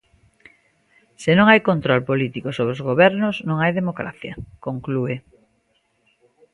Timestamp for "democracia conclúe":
3.79-5.15